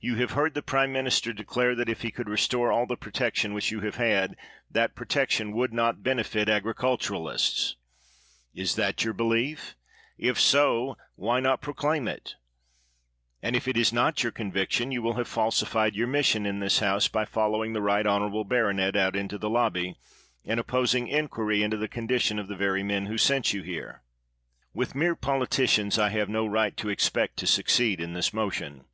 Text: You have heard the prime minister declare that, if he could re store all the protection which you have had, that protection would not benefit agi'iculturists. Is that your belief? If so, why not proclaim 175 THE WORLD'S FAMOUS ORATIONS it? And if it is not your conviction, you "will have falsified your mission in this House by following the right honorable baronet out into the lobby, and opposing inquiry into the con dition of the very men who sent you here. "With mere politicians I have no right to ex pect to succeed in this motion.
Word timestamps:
You 0.00 0.16
have 0.16 0.30
heard 0.30 0.54
the 0.54 0.62
prime 0.62 0.90
minister 0.90 1.34
declare 1.34 1.74
that, 1.74 1.90
if 1.90 2.00
he 2.00 2.10
could 2.10 2.30
re 2.30 2.38
store 2.38 2.72
all 2.72 2.86
the 2.86 2.96
protection 2.96 3.52
which 3.52 3.70
you 3.70 3.80
have 3.80 3.96
had, 3.96 4.34
that 4.70 4.94
protection 4.94 5.52
would 5.52 5.70
not 5.70 6.02
benefit 6.02 6.48
agi'iculturists. 6.48 7.74
Is 8.54 8.74
that 8.76 9.04
your 9.04 9.12
belief? 9.12 9.76
If 10.16 10.40
so, 10.40 10.96
why 11.14 11.40
not 11.40 11.60
proclaim 11.60 12.06
175 12.06 12.40
THE 12.40 12.40
WORLD'S 12.70 12.80
FAMOUS 12.86 12.94
ORATIONS 13.04 13.42
it? 13.42 13.46
And 13.46 13.54
if 13.54 13.68
it 13.68 13.76
is 13.76 13.92
not 13.92 14.22
your 14.22 14.32
conviction, 14.32 14.92
you 14.92 15.02
"will 15.02 15.16
have 15.16 15.28
falsified 15.28 15.94
your 15.94 16.06
mission 16.08 16.46
in 16.46 16.60
this 16.60 16.78
House 16.78 17.08
by 17.08 17.26
following 17.26 17.74
the 17.74 17.82
right 17.82 18.06
honorable 18.06 18.44
baronet 18.44 18.96
out 18.96 19.14
into 19.14 19.36
the 19.36 19.50
lobby, 19.50 19.94
and 20.42 20.58
opposing 20.58 21.06
inquiry 21.08 21.62
into 21.62 21.76
the 21.76 21.86
con 21.86 22.08
dition 22.08 22.40
of 22.40 22.48
the 22.48 22.56
very 22.56 22.82
men 22.82 23.04
who 23.04 23.18
sent 23.18 23.52
you 23.52 23.60
here. 23.62 24.00
"With 24.72 24.94
mere 24.94 25.14
politicians 25.14 25.98
I 25.98 26.08
have 26.08 26.30
no 26.30 26.46
right 26.46 26.74
to 26.78 26.88
ex 26.88 27.10
pect 27.10 27.36
to 27.40 27.46
succeed 27.46 28.00
in 28.00 28.14
this 28.14 28.32
motion. 28.32 28.86